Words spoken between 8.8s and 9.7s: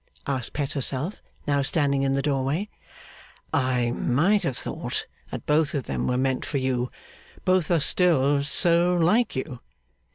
like you.